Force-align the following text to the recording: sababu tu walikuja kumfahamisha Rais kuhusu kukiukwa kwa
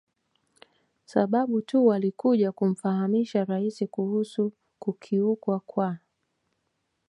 sababu 1.05 1.61
tu 1.61 1.85
walikuja 1.87 2.51
kumfahamisha 2.51 3.45
Rais 3.45 3.87
kuhusu 3.91 4.51
kukiukwa 4.79 5.59
kwa 5.59 5.97